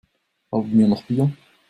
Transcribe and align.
Haben 0.51 0.79
wir 0.79 0.87
noch 0.87 1.03
Bier? 1.03 1.31